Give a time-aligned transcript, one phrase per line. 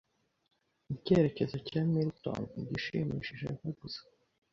[0.95, 4.01] Icyerekezo cya Milton Igishimishije Eva gusa